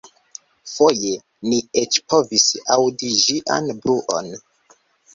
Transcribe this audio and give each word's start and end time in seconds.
Foje 0.71 1.11
ni 1.51 1.59
eĉ 1.83 1.99
povis 2.15 2.49
aŭdi 2.79 3.13
ĝian 3.23 3.73
bruon. 3.85 4.37